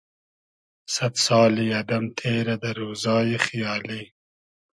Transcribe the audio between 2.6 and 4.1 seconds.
دۂ رۉزای خیالی